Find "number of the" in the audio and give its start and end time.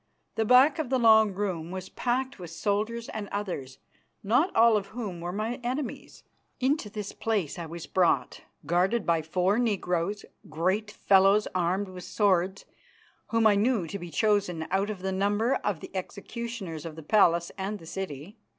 15.11-15.91